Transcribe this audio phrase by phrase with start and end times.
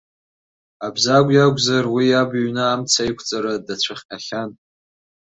[0.85, 4.51] Абзагә иакәзар, уи иаб иҩны амца аиқәҵара дацәыхҟьахьан.